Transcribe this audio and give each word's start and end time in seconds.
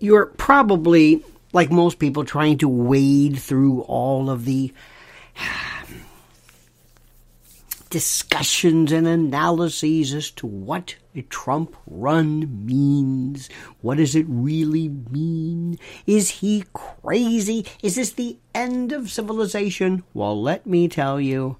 you're 0.00 0.26
probably, 0.26 1.22
like 1.52 1.70
most 1.70 1.98
people, 1.98 2.24
trying 2.24 2.58
to 2.58 2.68
wade 2.68 3.38
through 3.38 3.82
all 3.82 4.30
of 4.30 4.46
the 4.46 4.72
discussions 7.90 8.92
and 8.92 9.06
analyses 9.06 10.14
as 10.14 10.30
to 10.30 10.46
what 10.46 10.96
a 11.14 11.22
Trump 11.22 11.76
run 11.86 12.64
means. 12.64 13.50
What 13.82 13.98
does 13.98 14.14
it 14.14 14.26
really 14.28 14.88
mean? 14.88 15.78
Is 16.06 16.30
he 16.30 16.64
crazy? 16.72 17.66
Is 17.82 17.96
this 17.96 18.12
the 18.12 18.38
end 18.54 18.92
of 18.92 19.10
civilization? 19.10 20.04
Well, 20.14 20.40
let 20.40 20.66
me 20.66 20.88
tell 20.88 21.20
you, 21.20 21.58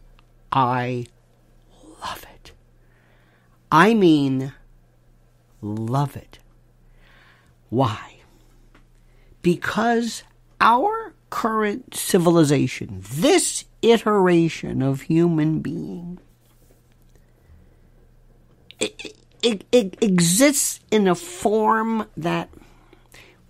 I 0.51 1.07
love 2.01 2.25
it. 2.35 2.53
I 3.71 3.93
mean, 3.95 4.53
love 5.61 6.17
it. 6.17 6.39
Why? 7.69 8.20
Because 9.43 10.23
our 10.61 11.15
current 11.31 11.95
civilization, 11.95 13.03
this 13.13 13.65
iteration 13.83 14.83
of 14.83 15.03
human 15.03 15.61
being, 15.61 16.19
it, 19.43 19.65
it, 19.73 19.97
exists 20.03 20.81
in 20.91 21.09
a 21.09 21.15
form 21.15 22.07
that 22.17 22.51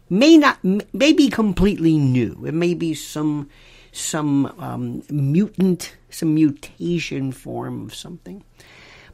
may 0.08 0.36
not 0.36 0.58
may 0.62 1.12
be 1.12 1.28
completely 1.28 1.96
new. 1.96 2.44
It 2.46 2.54
may 2.54 2.74
be 2.74 2.94
some 2.94 3.48
some 3.92 4.46
um, 4.58 5.02
mutant, 5.10 5.96
some 6.10 6.34
mutation 6.34 7.32
form 7.32 7.86
of 7.86 7.94
something. 7.94 8.44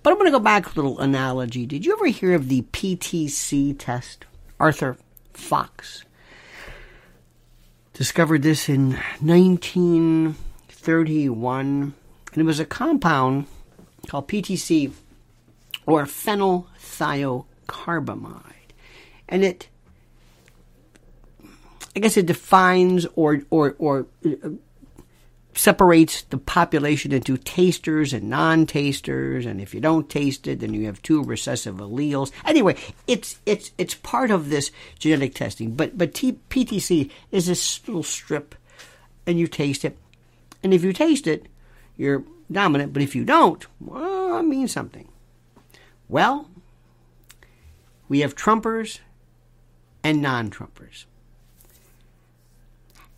But 0.03 0.13
I'm 0.13 0.19
going 0.19 0.31
to 0.31 0.39
go 0.39 0.43
back 0.43 0.67
a 0.67 0.75
little 0.77 1.01
analogy. 1.01 1.67
Did 1.67 1.85
you 1.85 1.93
ever 1.95 2.07
hear 2.07 2.35
of 2.35 2.49
the 2.49 2.63
PTC 2.63 3.77
test? 3.79 4.25
Arthur 4.59 4.97
Fox 5.33 6.06
discovered 7.97 8.43
this 8.43 8.69
in 8.69 8.91
1931, 9.21 11.95
and 12.33 12.37
it 12.37 12.45
was 12.45 12.61
a 12.61 12.67
compound 12.67 13.47
called 14.07 14.29
PTC 14.29 14.93
or 15.87 16.05
phenylthiocarbamide. 16.05 18.43
And 19.29 19.45
it, 19.45 19.69
I 21.97 22.01
guess 22.01 22.19
it 22.19 22.27
defines 22.27 23.07
or, 23.17 23.41
or, 23.49 23.75
or 23.79 24.07
uh, 24.25 24.51
separates 25.57 26.23
the 26.23 26.39
population 26.39 27.13
into 27.13 27.37
tasters 27.39 28.13
and 28.13 28.29
non-tasters 28.29 29.47
and 29.47 29.61
if 29.61 29.75
you 29.75 29.81
don't 29.81 30.11
taste 30.11 30.47
it 30.47 30.61
then 30.61 30.75
you 30.75 30.87
have 30.87 31.01
two 31.03 31.23
recessive 31.23 31.77
alleles. 31.77 32.31
Anyway 32.45 32.77
it's 33.07 33.41
it's 33.47 33.73
it's 33.79 33.95
part 33.95 34.31
of 34.31 34.51
this 34.51 34.71
genetic 34.99 35.35
testing 35.35 35.75
but 35.75 35.97
but 35.97 36.15
T- 36.15 36.39
ptc 36.51 37.11
is 37.31 37.47
this 37.47 37.81
little 37.89 38.03
strip 38.03 38.55
and 39.27 39.39
you 39.39 39.47
taste 39.47 39.85
it. 39.85 39.97
And 40.63 40.75
if 40.75 40.85
you 40.85 40.93
taste 40.93 41.27
it 41.27 41.47
you're 41.97 42.23
dominant 42.53 42.93
but 42.93 43.03
if 43.03 43.17
you 43.17 43.25
don't 43.25 43.67
well 43.81 44.39
it 44.39 44.43
means 44.43 44.73
something. 44.73 45.09
Well 46.09 46.51
we 48.09 48.21
have 48.21 48.37
trumpers 48.37 49.01
and 50.05 50.21
non-trumpers 50.21 51.07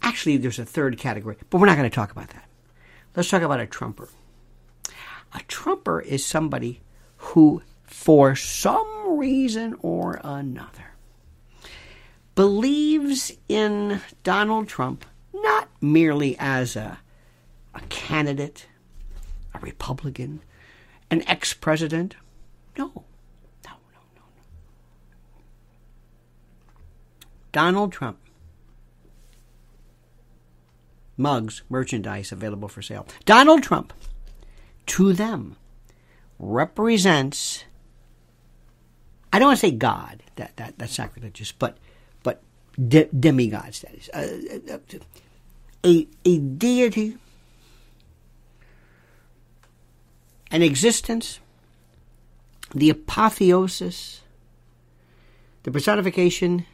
Actually, 0.02 0.36
there's 0.36 0.58
a 0.58 0.64
third 0.64 0.98
category, 0.98 1.36
but 1.50 1.58
we're 1.58 1.66
not 1.66 1.76
going 1.76 1.88
to 1.88 1.94
talk 1.94 2.10
about 2.10 2.28
that. 2.28 2.48
Let's 3.16 3.28
talk 3.28 3.42
about 3.42 3.60
a 3.60 3.66
trumper. 3.66 4.08
A 5.34 5.40
trumper 5.48 6.00
is 6.00 6.24
somebody 6.24 6.80
who, 7.16 7.62
for 7.84 8.34
some 8.36 9.18
reason 9.18 9.76
or 9.80 10.20
another, 10.22 10.92
believes 12.34 13.32
in 13.48 14.00
Donald 14.22 14.68
Trump 14.68 15.04
not 15.34 15.68
merely 15.80 16.36
as 16.38 16.76
a, 16.76 16.98
a 17.74 17.80
candidate, 17.88 18.66
a 19.54 19.58
Republican, 19.58 20.40
an 21.10 21.22
ex 21.26 21.52
president. 21.52 22.14
No, 22.76 22.86
no, 22.86 22.92
no, 23.64 24.00
no, 24.14 24.22
no. 24.22 24.22
Donald 27.50 27.92
Trump 27.92 28.18
mugs, 31.18 31.62
merchandise 31.68 32.32
available 32.32 32.68
for 32.68 32.80
sale. 32.80 33.06
Donald 33.24 33.62
Trump, 33.62 33.92
to 34.86 35.12
them, 35.12 35.56
represents. 36.38 37.64
I 39.32 39.38
don't 39.38 39.48
want 39.48 39.60
to 39.60 39.66
say 39.66 39.72
God. 39.72 40.22
That 40.36 40.56
that 40.56 40.78
that's 40.78 40.94
sacrilegious, 40.94 41.52
but 41.52 41.76
but 42.22 42.42
de- 42.76 43.08
demigods. 43.12 43.80
That 43.82 43.94
is 43.94 44.08
uh, 44.14 44.74
uh, 44.74 44.98
a 45.84 46.08
a 46.24 46.38
deity, 46.38 47.18
an 50.50 50.62
existence, 50.62 51.40
the 52.74 52.90
apotheosis, 52.90 54.22
the 55.64 55.70
personification 55.70 56.64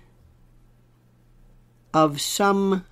of 1.93 2.21
some 2.21 2.85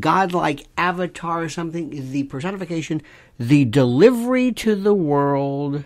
godlike 0.00 0.66
avatar 0.76 1.42
or 1.42 1.48
something, 1.48 2.12
the 2.12 2.24
personification, 2.24 3.02
the 3.38 3.64
delivery 3.64 4.52
to 4.52 4.74
the 4.74 4.94
world 4.94 5.84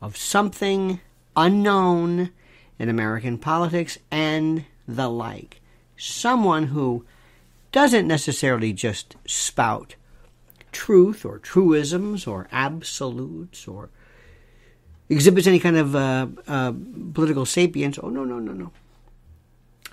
of 0.00 0.16
something 0.16 1.00
unknown 1.36 2.30
in 2.78 2.88
American 2.88 3.38
politics 3.38 3.98
and 4.10 4.64
the 4.86 5.08
like. 5.08 5.60
Someone 5.96 6.68
who 6.68 7.04
doesn't 7.72 8.06
necessarily 8.06 8.72
just 8.72 9.16
spout 9.26 9.96
truth 10.70 11.24
or 11.24 11.38
truisms 11.38 12.26
or 12.26 12.48
absolutes 12.52 13.66
or 13.66 13.90
exhibits 15.08 15.46
any 15.46 15.58
kind 15.58 15.76
of 15.76 15.96
uh, 15.96 16.26
uh, 16.46 16.72
political 17.14 17.46
sapience. 17.46 17.98
Oh, 18.02 18.08
no, 18.08 18.24
no, 18.24 18.38
no, 18.38 18.52
no. 18.52 18.72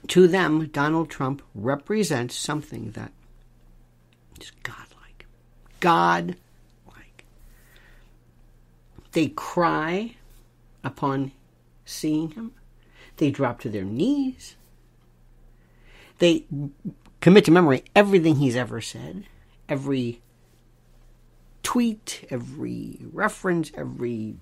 To 0.07 0.27
them, 0.27 0.67
Donald 0.67 1.09
Trump 1.09 1.41
represents 1.53 2.35
something 2.35 2.91
that 2.91 3.11
just 4.41 4.61
godlike. 4.63 5.25
God-like. 5.79 7.25
They 9.11 9.27
cry 9.27 10.15
upon 10.83 11.31
seeing 11.85 12.31
him. 12.31 12.51
They 13.17 13.31
drop 13.31 13.59
to 13.61 13.69
their 13.69 13.83
knees. 13.83 14.55
They 16.19 16.45
commit 17.19 17.45
to 17.45 17.51
memory 17.51 17.83
everything 17.95 18.35
he's 18.35 18.55
ever 18.55 18.81
said, 18.81 19.25
every 19.69 20.21
tweet, 21.63 22.25
every 22.29 22.99
reference, 23.11 23.71
every 23.75 24.35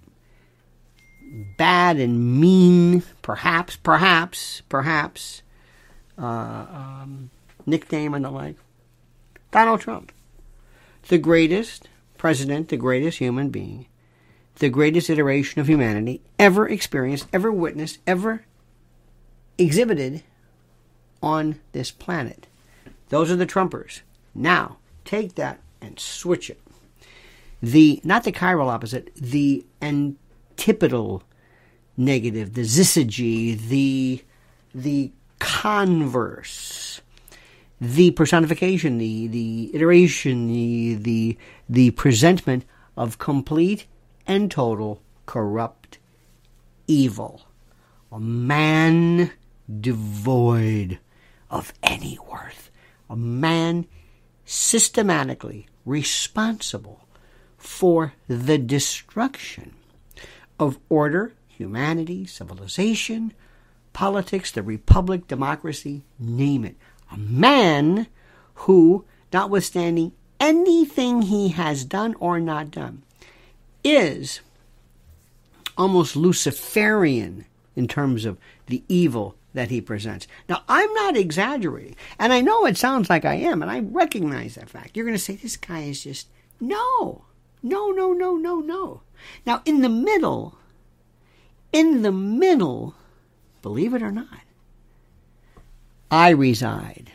bad 1.58 1.98
and 1.98 2.40
mean, 2.40 3.04
perhaps, 3.22 3.76
perhaps, 3.76 4.62
perhaps, 4.70 5.42
uh, 6.18 6.22
um, 6.26 7.30
nickname 7.66 8.14
and 8.14 8.26
the 8.26 8.32
like. 8.32 8.56
Donald 9.52 9.82
Trump, 9.82 10.12
the 11.08 11.18
greatest 11.18 11.90
president, 12.18 12.70
the 12.70 12.78
greatest 12.78 13.18
human 13.18 13.50
being, 13.50 13.88
the 14.56 14.70
greatest 14.70 15.10
iteration 15.10 15.60
of 15.60 15.68
humanity 15.68 16.22
ever 16.38 16.68
experienced, 16.68 17.28
ever 17.34 17.52
witnessed, 17.52 18.00
ever 18.06 18.46
exhibited 19.58 20.24
on 21.22 21.60
this 21.72 21.92
planet. 21.92 22.48
Those 23.10 23.32
are 23.32 23.36
the 23.36 23.48
Trumpers. 23.48 24.02
Now, 24.36 24.78
take 25.04 25.36
that 25.36 25.60
and 25.82 26.00
switch 26.00 26.50
it. 26.50 26.62
The 27.62 28.00
not 28.04 28.24
the 28.24 28.32
chiral 28.32 28.70
opposite, 28.70 29.14
the 29.16 29.66
antipodal 29.82 31.24
negative, 31.98 32.54
the 32.54 32.62
syzygy, 32.62 33.60
the 33.60 34.24
the 34.74 35.12
converse 35.40 37.02
the 37.82 38.12
personification, 38.12 38.98
the, 38.98 39.28
the 39.28 39.72
iteration, 39.74 40.48
the, 40.48 40.96
the, 40.96 41.38
the 41.68 41.92
presentment 41.92 42.66
of 42.98 43.18
complete 43.18 43.86
and 44.28 44.52
total 44.52 45.02
corrupt 45.26 45.98
evil. 46.88 47.44
A 48.12 48.20
man 48.20 49.32
devoid 49.80 51.00
of 51.50 51.74
any 51.82 52.18
worth. 52.30 52.70
A 53.10 53.16
man 53.16 53.86
systematically 54.46 55.68
responsible 55.86 57.08
for 57.58 58.14
the 58.28 58.58
destruction 58.58 59.74
of 60.60 60.80
order, 60.90 61.34
humanity, 61.48 62.26
civilization, 62.26 63.34
politics, 63.94 64.52
the 64.52 64.64
republic, 64.64 65.28
democracy, 65.28 66.04
name 66.20 66.66
it 66.66 66.76
a 67.12 67.18
man 67.18 68.08
who, 68.56 69.06
notwithstanding 69.32 70.12
anything 70.40 71.24
he 71.24 71.50
has 71.50 71.84
done 71.86 72.16
or 72.20 72.40
not 72.40 72.72
done, 72.72 73.04
is 73.84 74.42
almost 75.78 76.16
Luciferian 76.16 77.46
in 77.76 77.88
terms 77.88 78.26
of 78.26 78.38
the 78.68 78.84
evil 78.88 79.36
that 79.54 79.70
he 79.70 79.82
presents. 79.82 80.28
Now, 80.48 80.64
I'm 80.68 80.94
not 80.94 81.18
exaggerating, 81.18 81.96
and 82.20 82.32
I 82.32 82.42
know 82.42 82.66
it 82.66 82.78
sounds 82.78 83.10
like 83.10 83.26
I 83.26 83.36
am, 83.36 83.62
and 83.62 83.72
I 83.72 83.80
recognize 83.80 84.56
that 84.56 84.70
fact. 84.70 84.96
You're 84.96 85.06
going 85.06 85.18
to 85.18 85.24
say, 85.24 85.36
this 85.36 85.58
guy 85.58 85.82
is 85.82 86.04
just, 86.04 86.28
no, 86.60 87.26
no, 87.64 87.92
no, 87.92 88.14
no, 88.14 88.36
no, 88.36 88.60
no. 88.60 89.02
Now, 89.46 89.62
in 89.66 89.82
the 89.82 89.90
middle, 89.90 90.58
in 91.72 92.02
the 92.02 92.12
middle, 92.12 92.96
believe 93.62 93.94
it 93.94 94.04
or 94.04 94.12
not, 94.12 94.42
I 96.12 96.30
reside. 96.30 97.12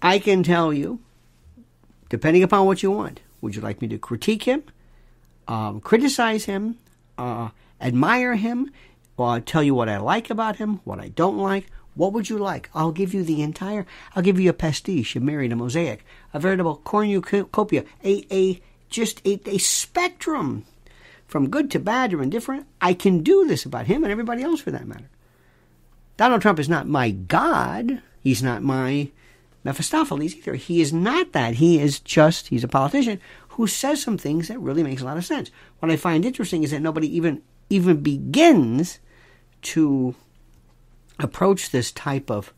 I 0.00 0.18
can 0.18 0.42
tell 0.42 0.72
you, 0.72 1.00
depending 2.08 2.42
upon 2.42 2.66
what 2.66 2.82
you 2.82 2.90
want, 2.90 3.20
would 3.40 3.56
you 3.56 3.62
like 3.62 3.80
me 3.80 3.88
to 3.88 3.98
critique 3.98 4.44
him, 4.44 4.62
um, 5.48 5.80
criticize 5.80 6.44
him, 6.44 6.78
uh, 7.18 7.50
admire 7.80 8.36
him, 8.36 8.70
or 9.16 9.40
tell 9.40 9.62
you 9.62 9.74
what 9.74 9.88
I 9.88 9.98
like 9.98 10.30
about 10.30 10.56
him, 10.56 10.80
what 10.84 11.00
I 11.00 11.08
don't 11.08 11.38
like? 11.38 11.66
What 11.94 12.12
would 12.12 12.30
you 12.30 12.38
like? 12.38 12.70
I'll 12.74 12.92
give 12.92 13.12
you 13.12 13.22
the 13.22 13.42
entire, 13.42 13.86
I'll 14.16 14.22
give 14.22 14.40
you 14.40 14.50
a 14.50 14.54
pastiche, 14.54 15.14
a 15.14 15.20
myriad, 15.20 15.52
a 15.52 15.56
mosaic, 15.56 16.04
a 16.32 16.40
veritable 16.40 16.76
cornucopia, 16.76 17.84
a, 18.02 18.24
a 18.30 18.60
just 18.88 19.20
a, 19.26 19.40
a 19.46 19.58
spectrum 19.58 20.64
from 21.26 21.50
good 21.50 21.70
to 21.72 21.78
bad 21.78 22.12
or 22.14 22.22
indifferent. 22.22 22.66
I 22.80 22.94
can 22.94 23.22
do 23.22 23.46
this 23.46 23.64
about 23.64 23.86
him 23.86 24.04
and 24.04 24.12
everybody 24.12 24.42
else 24.42 24.60
for 24.60 24.70
that 24.70 24.86
matter. 24.86 25.08
Donald 26.22 26.40
Trump 26.40 26.60
is 26.60 26.68
not 26.68 26.86
my 26.86 27.10
God. 27.10 28.00
He's 28.20 28.44
not 28.44 28.62
my 28.62 29.10
Mephistopheles 29.64 30.36
either. 30.36 30.54
He 30.54 30.80
is 30.80 30.92
not 30.92 31.32
that. 31.32 31.54
He 31.54 31.80
is 31.80 31.98
just, 31.98 32.46
he's 32.46 32.62
a 32.62 32.68
politician 32.68 33.20
who 33.48 33.66
says 33.66 34.00
some 34.00 34.16
things 34.16 34.46
that 34.46 34.60
really 34.60 34.84
makes 34.84 35.02
a 35.02 35.04
lot 35.04 35.16
of 35.16 35.24
sense. 35.24 35.50
What 35.80 35.90
I 35.90 35.96
find 35.96 36.24
interesting 36.24 36.62
is 36.62 36.70
that 36.70 36.78
nobody 36.78 37.08
even 37.16 37.42
even 37.70 38.02
begins 38.02 39.00
to 39.62 40.14
approach 41.18 41.70
this 41.70 41.90
type 41.90 42.30
of 42.30 42.54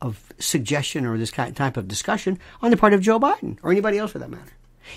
of 0.00 0.32
suggestion 0.38 1.04
or 1.04 1.18
this 1.18 1.32
type 1.32 1.76
of 1.76 1.88
discussion 1.88 2.38
on 2.62 2.70
the 2.70 2.76
part 2.76 2.92
of 2.92 3.00
Joe 3.00 3.18
Biden 3.18 3.58
or 3.64 3.72
anybody 3.72 3.98
else 3.98 4.12
for 4.12 4.20
that 4.20 4.30
matter. 4.30 4.52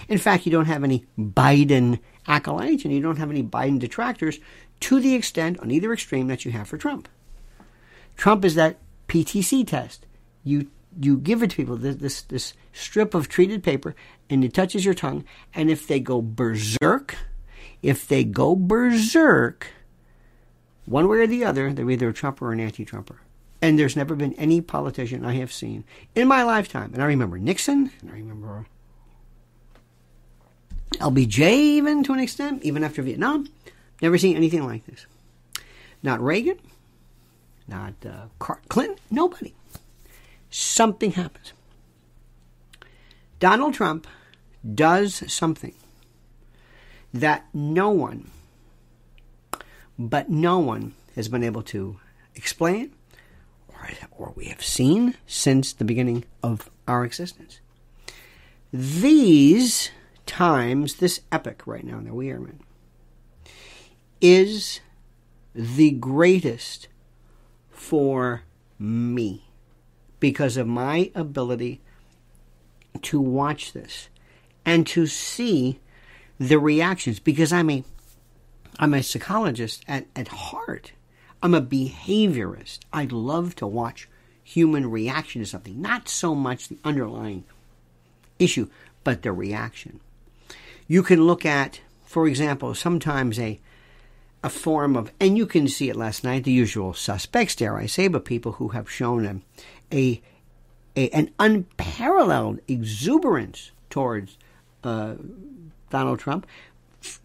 In 0.08 0.20
fact, 0.20 0.46
you 0.46 0.52
don't 0.52 0.66
have 0.66 0.84
any 0.84 1.08
Biden 1.18 1.98
acolytes 2.28 2.86
and 2.86 2.94
you 2.94 3.02
don't 3.02 3.18
have 3.18 3.32
any 3.32 3.42
Biden 3.42 3.80
detractors 3.80 4.38
to 4.82 5.00
the 5.00 5.16
extent 5.16 5.60
on 5.62 5.72
either 5.72 5.92
extreme 5.92 6.28
that 6.28 6.46
you 6.46 6.52
have 6.52 6.68
for 6.68 6.78
Trump. 6.78 7.10
Trump 8.18 8.44
is 8.44 8.56
that 8.56 8.78
PTC 9.08 9.66
test. 9.66 10.06
You 10.44 10.68
you 11.00 11.18
give 11.18 11.44
it 11.44 11.52
to 11.52 11.56
people 11.56 11.78
this, 11.78 11.96
this 11.96 12.22
this 12.24 12.54
strip 12.74 13.14
of 13.14 13.30
treated 13.30 13.64
paper 13.64 13.96
and 14.30 14.44
it 14.44 14.54
touches 14.54 14.84
your 14.84 14.94
tongue 14.94 15.24
and 15.54 15.70
if 15.70 15.88
they 15.88 16.00
go 16.00 16.22
berserk 16.22 17.16
if 17.82 18.08
they 18.08 18.24
go 18.24 18.56
berserk 18.56 19.68
one 20.86 21.08
way 21.08 21.18
or 21.20 21.28
the 21.28 21.46
other 21.46 21.72
they're 21.72 21.90
either 21.90 22.10
a 22.10 22.14
trumper 22.14 22.48
or 22.48 22.52
an 22.52 22.60
anti-trumper 22.60 23.22
and 23.62 23.78
there's 23.78 23.96
never 23.96 24.16
been 24.16 24.34
any 24.34 24.60
politician 24.62 25.24
i 25.24 25.34
have 25.34 25.52
seen 25.52 25.84
in 26.16 26.28
my 26.28 26.44
lifetime 26.44 26.92
and 26.94 27.04
i 27.04 27.06
remember 27.06 27.38
nixon 27.38 27.92
and 28.02 28.10
i 28.10 28.14
remember 28.14 28.66
lbj 30.94 31.40
even 31.40 32.04
to 32.04 32.14
an 32.14 32.20
extent 32.20 32.64
even 32.64 32.84
after 32.84 33.02
vietnam 33.02 33.48
never 34.02 34.18
seen 34.18 34.36
anything 34.36 34.66
like 34.66 34.86
this 34.88 35.06
not 36.02 36.20
reagan 36.22 36.58
not 37.68 37.94
uh, 38.06 38.28
clinton 38.70 38.98
nobody 39.12 39.54
something 40.50 41.12
happens. 41.12 41.54
Donald 43.40 43.74
Trump 43.74 44.08
does 44.74 45.32
something 45.32 45.74
that 47.14 47.46
no 47.54 47.90
one, 47.90 48.32
but 49.98 50.30
no 50.30 50.60
one 50.60 50.94
has 51.16 51.28
been 51.28 51.44
able 51.44 51.62
to 51.62 52.00
explain 52.36 52.92
or, 53.70 53.90
or 54.12 54.34
we 54.36 54.46
have 54.46 54.64
seen 54.64 55.16
since 55.26 55.74
the 55.74 55.86
beginning 55.86 56.26
of 56.42 56.70
our 56.88 57.06
existence. 57.06 57.60
These 58.74 59.92
times, 60.26 60.96
this 60.96 61.22
epoch 61.32 61.66
right 61.66 61.86
now 61.86 62.02
that 62.02 62.14
we 62.14 62.32
are 62.32 62.38
in, 62.38 62.60
is 64.20 64.82
the 65.54 65.92
greatest 65.92 66.88
for 67.78 68.42
me 68.80 69.46
because 70.20 70.58
of 70.58 70.68
my 70.68 71.12
ability 71.16 71.80
to 73.02 73.22
watch 73.22 73.74
this 73.74 74.10
and 74.66 74.86
to 74.88 75.06
see 75.06 75.80
the 76.40 76.60
reactions 76.60 77.20
because 77.20 77.54
I'm 77.54 77.70
a 77.70 77.84
I'm 78.80 78.94
a 78.94 79.02
psychologist 79.02 79.84
at, 79.88 80.06
at 80.16 80.28
heart. 80.28 80.92
I'm 81.42 81.56
a 81.56 81.62
behaviorist. 81.62 82.80
I 82.94 83.06
love 83.06 83.56
to 83.56 83.66
watch 83.66 84.08
human 84.44 84.92
reaction 84.92 85.42
to 85.42 85.48
something, 85.48 85.82
not 85.82 86.08
so 86.08 86.36
much 86.36 86.68
the 86.68 86.78
underlying 86.84 87.44
issue, 88.38 88.70
but 89.04 89.24
the 89.24 89.32
reaction. 89.32 90.00
You 90.88 91.02
can 91.02 91.26
look 91.26 91.44
at, 91.44 91.82
for 92.06 92.28
example, 92.28 92.76
sometimes 92.76 93.40
a 93.40 93.60
a 94.44 94.50
form 94.50 94.96
of, 94.96 95.12
and 95.20 95.38
you 95.38 95.46
can 95.46 95.68
see 95.68 95.90
it 95.90 95.96
last 95.96 96.24
night, 96.24 96.44
the 96.44 96.52
usual 96.52 96.94
suspects, 96.94 97.56
dare 97.56 97.78
I 97.78 97.86
say, 97.86 98.08
but 98.08 98.26
people 98.26 98.54
who 98.54 98.70
have 98.70 98.90
shown 98.90 99.26
a, 99.26 99.96
a, 99.96 100.22
a 100.96 101.10
an 101.10 101.32
unparalleled 101.40 102.60
exuberance 102.68 103.72
towards 103.90 104.38
uh, 104.84 105.16
Donald 105.90 106.20
Trump, 106.20 106.46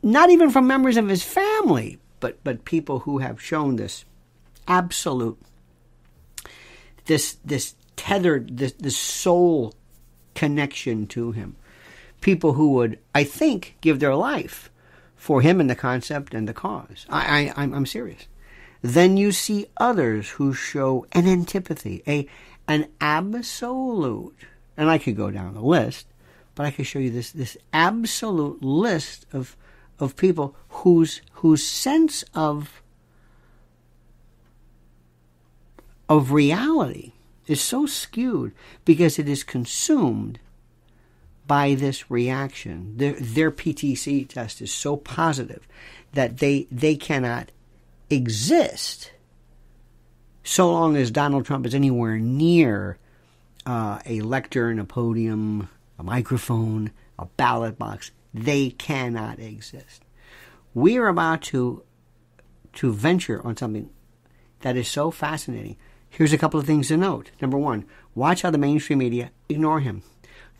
not 0.02 0.30
even 0.30 0.50
from 0.50 0.66
members 0.66 0.96
of 0.96 1.08
his 1.08 1.22
family, 1.22 1.98
but 2.20 2.42
but 2.44 2.64
people 2.64 3.00
who 3.00 3.18
have 3.18 3.42
shown 3.42 3.76
this 3.76 4.04
absolute 4.68 5.38
this 7.06 7.36
this 7.44 7.74
tethered 7.96 8.56
this 8.56 8.72
this 8.72 8.96
soul 8.96 9.74
connection 10.34 11.06
to 11.08 11.32
him. 11.32 11.56
People 12.20 12.52
who 12.54 12.70
would, 12.70 12.98
I 13.14 13.24
think, 13.24 13.76
give 13.80 13.98
their 13.98 14.14
life 14.14 14.70
for 15.22 15.40
him 15.40 15.60
and 15.60 15.70
the 15.70 15.76
concept 15.76 16.34
and 16.34 16.48
the 16.48 16.52
cause. 16.52 17.06
I, 17.08 17.52
I 17.56 17.62
I'm, 17.62 17.72
I'm 17.74 17.86
serious. 17.86 18.26
Then 18.82 19.16
you 19.16 19.30
see 19.30 19.66
others 19.76 20.30
who 20.30 20.52
show 20.52 21.06
an 21.12 21.28
antipathy, 21.28 22.02
a 22.08 22.26
an 22.66 22.88
absolute, 23.00 24.34
and 24.76 24.90
I 24.90 24.98
could 24.98 25.16
go 25.16 25.30
down 25.30 25.54
the 25.54 25.60
list, 25.60 26.08
but 26.56 26.66
I 26.66 26.72
could 26.72 26.88
show 26.88 26.98
you 26.98 27.12
this 27.12 27.30
this 27.30 27.56
absolute 27.72 28.64
list 28.64 29.24
of 29.32 29.56
of 30.00 30.16
people 30.16 30.56
whose 30.68 31.22
whose 31.34 31.64
sense 31.64 32.24
of 32.34 32.82
of 36.08 36.32
reality 36.32 37.12
is 37.46 37.60
so 37.60 37.86
skewed 37.86 38.52
because 38.84 39.20
it 39.20 39.28
is 39.28 39.44
consumed 39.44 40.40
by 41.46 41.74
this 41.74 42.10
reaction. 42.10 42.96
Their, 42.96 43.14
their 43.14 43.50
PTC 43.50 44.28
test 44.28 44.60
is 44.60 44.72
so 44.72 44.96
positive 44.96 45.66
that 46.12 46.38
they 46.38 46.66
they 46.70 46.96
cannot 46.96 47.50
exist 48.10 49.12
so 50.44 50.70
long 50.70 50.96
as 50.96 51.10
Donald 51.10 51.46
Trump 51.46 51.66
is 51.66 51.74
anywhere 51.74 52.18
near 52.18 52.98
uh, 53.64 54.00
a 54.04 54.20
lectern, 54.22 54.78
a 54.78 54.84
podium, 54.84 55.68
a 55.98 56.02
microphone, 56.02 56.90
a 57.18 57.26
ballot 57.26 57.78
box, 57.78 58.10
they 58.34 58.70
cannot 58.70 59.38
exist. 59.38 60.02
We 60.74 60.98
are 60.98 61.08
about 61.08 61.42
to 61.42 61.84
to 62.74 62.92
venture 62.92 63.46
on 63.46 63.56
something 63.56 63.90
that 64.60 64.76
is 64.76 64.88
so 64.88 65.10
fascinating. 65.10 65.76
Here's 66.08 66.32
a 66.32 66.38
couple 66.38 66.58
of 66.58 66.66
things 66.66 66.88
to 66.88 66.96
note. 66.96 67.30
Number 67.40 67.58
one, 67.58 67.84
watch 68.14 68.42
how 68.42 68.50
the 68.50 68.58
mainstream 68.58 68.98
media 68.98 69.30
ignore 69.48 69.80
him. 69.80 70.02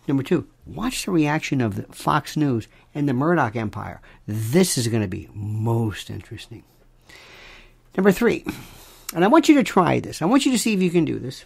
Number 0.09 0.23
two, 0.23 0.49
watch 0.67 1.05
the 1.05 1.13
reaction 1.13 1.61
of 1.61 1.87
Fox 1.95 2.37
News 2.37 2.67
and 2.95 3.09
the 3.09 3.13
Murdoch 3.13 3.55
Empire. 3.55 4.01
This 4.27 4.77
is 4.77 4.89
going 4.89 5.03
to 5.03 5.09
be 5.09 5.29
most 5.33 6.11
interesting. 6.11 6.65
Number 7.97 8.11
three, 8.11 8.45
and 9.15 9.25
I 9.25 9.29
want 9.29 9.49
you 9.49 9.55
to 9.57 9.63
try 9.63 10.01
this. 10.01 10.23
I 10.23 10.25
want 10.25 10.45
you 10.45 10.53
to 10.53 10.59
see 10.59 10.73
if 10.73 10.83
you 10.83 10.91
can 10.91 11.05
do 11.05 11.19
this. 11.19 11.45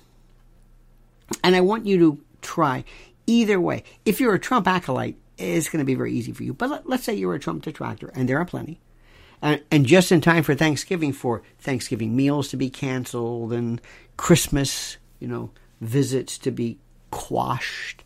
And 1.43 1.57
I 1.57 1.61
want 1.61 1.87
you 1.87 1.99
to 1.99 2.21
try 2.41 2.85
either 3.27 3.61
way. 3.61 3.83
If 4.05 4.21
you're 4.21 4.35
a 4.35 4.39
Trump 4.39 4.69
acolyte, 4.69 5.17
it's 5.37 5.69
going 5.69 5.81
to 5.81 5.85
be 5.85 5.95
very 5.95 6.13
easy 6.13 6.33
for 6.33 6.45
you. 6.45 6.55
But 6.55 6.71
let, 6.71 7.01
us 7.01 7.05
say 7.05 7.15
you're 7.15 7.35
a 7.35 7.41
Trump 7.41 7.63
detractor, 7.63 8.11
and 8.15 8.29
there 8.29 8.39
are 8.39 8.45
plenty. 8.45 8.81
And, 9.43 9.63
and 9.71 9.85
just 9.85 10.13
in 10.13 10.21
time 10.21 10.45
for 10.45 10.55
Thanksgiving, 10.55 11.13
for 11.13 11.43
Thanksgiving 11.59 12.17
meals 12.17 12.49
to 12.49 12.57
be 12.57 12.71
canceled 12.71 13.53
and 13.53 13.83
Christmas, 14.17 14.97
you 15.19 15.29
know, 15.29 15.51
visits 15.81 16.39
to 16.39 16.51
be 16.51 16.79
quashed 17.11 18.03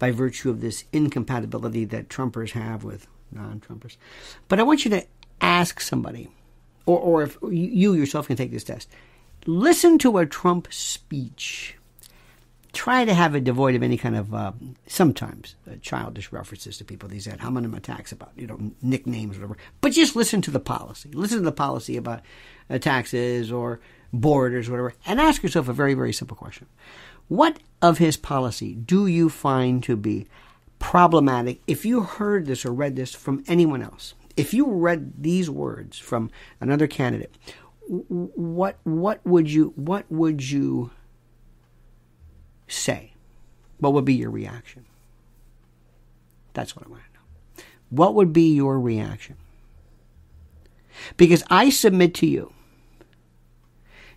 by 0.00 0.10
virtue 0.10 0.50
of 0.50 0.60
this 0.60 0.82
incompatibility 0.92 1.84
that 1.84 2.08
Trumpers 2.08 2.50
have 2.52 2.82
with 2.82 3.06
non 3.30 3.60
Trumpers. 3.60 3.96
But 4.48 4.58
I 4.58 4.64
want 4.64 4.84
you 4.84 4.90
to 4.90 5.06
ask 5.40 5.80
somebody 5.80 6.28
or, 6.86 6.98
or 6.98 7.22
if 7.22 7.38
you 7.42 7.94
yourself 7.94 8.26
can 8.26 8.36
take 8.36 8.50
this 8.50 8.64
test, 8.64 8.88
listen 9.46 9.98
to 9.98 10.18
a 10.18 10.26
Trump 10.26 10.72
speech. 10.72 11.76
Try 12.72 13.04
to 13.04 13.14
have 13.14 13.34
it 13.34 13.42
devoid 13.44 13.74
of 13.74 13.82
any 13.82 13.96
kind 13.96 14.16
of 14.16 14.32
uh, 14.32 14.52
sometimes 14.86 15.56
uh, 15.68 15.74
childish 15.82 16.30
references 16.30 16.78
to 16.78 16.84
people. 16.84 17.08
These 17.08 17.26
ad 17.26 17.40
hominem 17.40 17.74
attacks 17.74 18.12
about 18.12 18.30
you 18.36 18.46
know 18.46 18.72
nicknames, 18.80 19.36
whatever. 19.36 19.56
But 19.80 19.92
just 19.92 20.14
listen 20.14 20.40
to 20.42 20.52
the 20.52 20.60
policy. 20.60 21.10
Listen 21.12 21.38
to 21.38 21.44
the 21.44 21.52
policy 21.52 21.96
about 21.96 22.22
uh, 22.68 22.78
taxes 22.78 23.50
or 23.50 23.80
borders, 24.12 24.68
whatever, 24.68 24.94
and 25.06 25.20
ask 25.20 25.42
yourself 25.42 25.68
a 25.68 25.72
very, 25.72 25.94
very 25.94 26.12
simple 26.12 26.36
question. 26.36 26.66
What 27.28 27.60
of 27.80 27.98
his 27.98 28.16
policy 28.16 28.74
do 28.74 29.06
you 29.06 29.28
find 29.28 29.82
to 29.84 29.96
be 29.96 30.26
problematic 30.78 31.60
if 31.66 31.84
you 31.84 32.02
heard 32.02 32.46
this 32.46 32.64
or 32.64 32.72
read 32.72 32.96
this 32.96 33.14
from 33.14 33.44
anyone 33.46 33.82
else? 33.82 34.14
If 34.36 34.54
you 34.54 34.66
read 34.66 35.22
these 35.22 35.48
words 35.50 35.98
from 35.98 36.30
another 36.60 36.86
candidate, 36.86 37.34
what 37.86 38.78
what 38.84 39.24
would 39.26 39.50
you 39.50 39.72
what 39.76 40.10
would 40.10 40.48
you 40.48 40.90
say? 42.68 43.12
What 43.78 43.92
would 43.92 44.04
be 44.04 44.14
your 44.14 44.30
reaction? 44.30 44.84
That's 46.54 46.76
what 46.76 46.86
I 46.86 46.90
want 46.90 47.02
to 47.02 47.18
know. 47.18 47.64
What 47.90 48.14
would 48.14 48.32
be 48.32 48.54
your 48.54 48.78
reaction? 48.78 49.36
Because 51.16 51.42
I 51.50 51.70
submit 51.70 52.14
to 52.16 52.26
you 52.26 52.52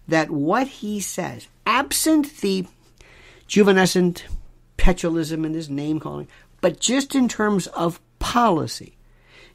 that 0.08 0.30
what 0.30 0.68
he 0.68 1.00
says, 1.00 1.48
absent 1.66 2.38
the 2.42 2.66
juvenescent 3.48 4.24
petulism 4.78 5.46
and 5.46 5.56
his 5.56 5.70
name 5.70 6.00
calling, 6.00 6.28
but 6.62 6.80
just 6.80 7.16
in 7.16 7.28
terms 7.28 7.68
of 7.68 8.00
policy, 8.20 8.96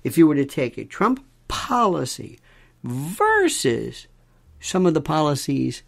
if 0.05 0.17
you 0.17 0.27
were 0.27 0.35
to 0.35 0.47
take 0.47 0.79
a 0.79 0.85
Trump 0.85 1.25
policy 1.49 2.39
versus 2.83 4.07
some 4.61 4.87
of 4.87 4.95
the 4.95 5.01
policies 5.01 5.83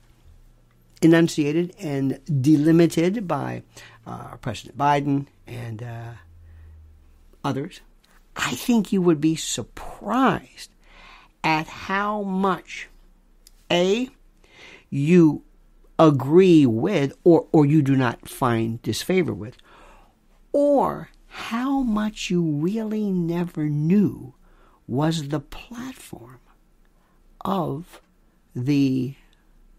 enunciated 1.03 1.75
and 1.79 2.21
delimited 2.43 3.27
by 3.27 3.63
uh, 4.07 4.37
President 4.37 4.77
Biden 4.77 5.27
and 5.47 5.83
uh, 5.83 6.13
others, 7.45 7.81
I 8.37 8.53
think 8.53 8.93
you 8.93 9.03
would 9.03 9.21
be 9.21 9.37
surprised 9.37 10.71
at 11.43 11.67
how 11.67 12.23
much 12.23 12.89
A, 13.71 14.11
you 14.91 15.43
agree 15.99 16.67
with 16.67 17.17
or, 17.25 17.47
or 17.53 17.65
you 17.65 17.83
do 17.83 17.97
not 17.97 18.29
find 18.29 18.83
disfavor 18.83 19.33
with, 19.33 19.57
or 20.53 21.11
how 21.27 21.83
much 21.83 22.31
you 22.31 22.43
really 22.43 23.11
never 23.11 23.69
knew 23.69 24.35
was 24.89 25.29
the 25.29 25.41
platform 25.41 26.41
of 27.43 28.01
the 28.55 29.15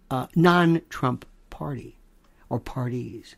uh, 0.10 0.28
non 0.36 0.82
Trump 0.90 1.26
party 1.50 1.98
or 2.50 2.60
parties. 2.60 3.36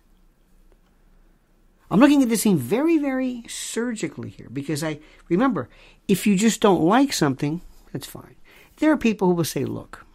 I'm 1.90 2.00
looking 2.00 2.24
at 2.24 2.30
this 2.30 2.44
thing 2.44 2.58
very, 2.58 2.98
very 2.98 3.44
surgically 3.48 4.30
here 4.30 4.50
because 4.52 4.84
I 4.84 5.00
remember 5.30 5.70
if 6.08 6.26
you 6.26 6.36
just 6.36 6.62
don't 6.62 6.82
like 6.82 7.14
something, 7.14 7.62
that's 7.92 8.08
fine. 8.08 8.36
There 8.78 8.92
are 8.92 8.98
people 8.98 9.28
who 9.28 9.36
will 9.36 9.44
say, 9.44 9.66
look, 9.66 10.06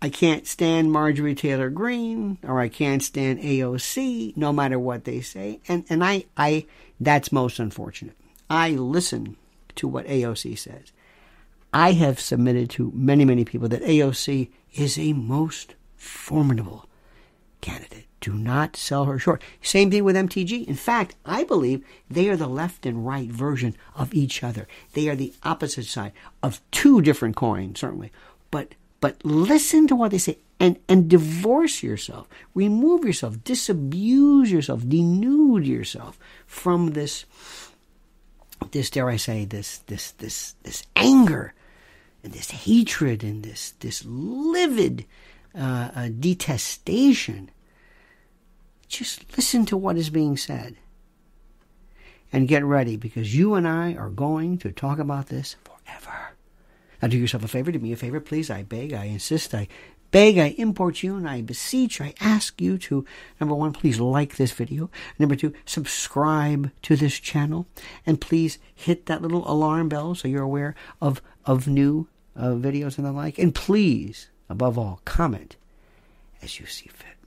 I 0.00 0.08
can't 0.08 0.46
stand 0.46 0.92
Marjorie 0.92 1.34
Taylor 1.34 1.70
Greene 1.70 2.38
or 2.44 2.60
I 2.60 2.68
can't 2.68 3.02
stand 3.02 3.40
AOC, 3.40 4.36
no 4.36 4.52
matter 4.52 4.78
what 4.78 5.04
they 5.04 5.20
say. 5.20 5.60
And, 5.66 5.84
and 5.88 6.04
I, 6.04 6.26
I, 6.36 6.66
that's 7.00 7.32
most 7.32 7.58
unfortunate. 7.58 8.16
I 8.48 8.70
listen 8.70 9.36
to 9.76 9.88
what 9.88 10.06
AOC 10.06 10.56
says. 10.58 10.92
I 11.72 11.92
have 11.92 12.20
submitted 12.20 12.70
to 12.70 12.92
many, 12.94 13.24
many 13.24 13.44
people 13.44 13.68
that 13.68 13.82
AOC 13.82 14.50
is 14.74 14.98
a 14.98 15.12
most 15.12 15.74
formidable 15.96 16.88
candidate. 17.60 18.06
Do 18.20 18.32
not 18.32 18.76
sell 18.76 19.04
her 19.04 19.18
short. 19.18 19.42
Same 19.62 19.90
thing 19.90 20.04
with 20.04 20.16
MTG. 20.16 20.66
In 20.66 20.74
fact, 20.74 21.14
I 21.24 21.44
believe 21.44 21.84
they 22.10 22.28
are 22.28 22.36
the 22.36 22.48
left 22.48 22.86
and 22.86 23.06
right 23.06 23.30
version 23.30 23.76
of 23.94 24.14
each 24.14 24.42
other. 24.42 24.66
They 24.94 25.08
are 25.08 25.16
the 25.16 25.34
opposite 25.42 25.86
side 25.86 26.12
of 26.42 26.60
two 26.70 27.00
different 27.00 27.36
coins, 27.36 27.80
certainly. 27.80 28.10
But 28.50 28.74
but 29.00 29.24
listen 29.24 29.86
to 29.88 29.96
what 29.96 30.10
they 30.10 30.18
say 30.18 30.38
and, 30.60 30.78
and 30.88 31.08
divorce 31.08 31.82
yourself. 31.82 32.28
Remove 32.54 33.04
yourself, 33.04 33.42
disabuse 33.44 34.50
yourself, 34.50 34.82
denude 34.82 35.66
yourself 35.66 36.18
from 36.46 36.92
this 36.92 37.24
this 38.72 38.90
dare 38.90 39.08
I 39.08 39.16
say, 39.16 39.44
this 39.44 39.78
this 39.86 40.12
this 40.12 40.54
this 40.64 40.82
anger 40.96 41.54
and 42.24 42.32
this 42.32 42.50
hatred 42.50 43.22
and 43.22 43.44
this 43.44 43.72
this 43.78 44.04
livid 44.04 45.06
uh, 45.54 45.90
uh, 45.94 46.08
detestation 46.18 47.50
just 48.88 49.36
listen 49.36 49.66
to 49.66 49.76
what 49.76 49.96
is 49.96 50.10
being 50.10 50.36
said 50.36 50.76
and 52.32 52.48
get 52.48 52.64
ready 52.64 52.96
because 52.96 53.34
you 53.34 53.54
and 53.54 53.68
I 53.68 53.94
are 53.94 54.10
going 54.10 54.58
to 54.58 54.72
talk 54.72 54.98
about 54.98 55.28
this 55.28 55.56
forever. 55.64 56.27
Now, 57.00 57.08
do 57.08 57.18
yourself 57.18 57.44
a 57.44 57.48
favor, 57.48 57.70
do 57.70 57.78
me 57.78 57.92
a 57.92 57.96
favor, 57.96 58.20
please. 58.20 58.50
I 58.50 58.62
beg, 58.62 58.92
I 58.92 59.04
insist, 59.04 59.54
I 59.54 59.68
beg, 60.10 60.38
I 60.38 60.54
import 60.58 61.02
you, 61.02 61.16
and 61.16 61.28
I 61.28 61.42
beseech, 61.42 62.00
I 62.00 62.14
ask 62.20 62.60
you 62.60 62.78
to, 62.78 63.04
number 63.40 63.54
one, 63.54 63.72
please 63.72 64.00
like 64.00 64.36
this 64.36 64.52
video. 64.52 64.90
Number 65.18 65.36
two, 65.36 65.52
subscribe 65.64 66.70
to 66.82 66.96
this 66.96 67.18
channel. 67.18 67.66
And 68.06 68.20
please 68.20 68.58
hit 68.74 69.06
that 69.06 69.22
little 69.22 69.48
alarm 69.50 69.88
bell 69.88 70.14
so 70.14 70.28
you're 70.28 70.42
aware 70.42 70.74
of, 71.00 71.22
of 71.44 71.68
new 71.68 72.08
uh, 72.34 72.50
videos 72.50 72.98
and 72.98 73.06
the 73.06 73.12
like. 73.12 73.38
And 73.38 73.54
please, 73.54 74.30
above 74.48 74.78
all, 74.78 75.00
comment 75.04 75.56
as 76.42 76.58
you 76.58 76.66
see 76.66 76.88
fit. 76.88 77.17